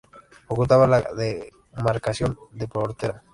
Ocupa 0.47 0.87
la 0.87 0.99
demarcación 1.13 2.35
de 2.53 2.67
Portera. 2.67 3.23